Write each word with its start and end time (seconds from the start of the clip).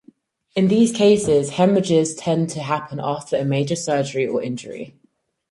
In 0.55 0.67
these 0.67 0.91
cases, 0.91 1.51
haemorrhages 1.51 2.17
tend 2.17 2.49
to 2.49 2.59
happen 2.61 2.99
after 2.99 3.35
a 3.35 3.45
major 3.45 3.75
surgery 3.75 4.25
or 4.25 4.41
injury. 4.41 4.95